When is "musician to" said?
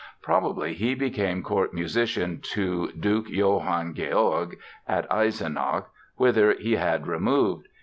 1.75-2.91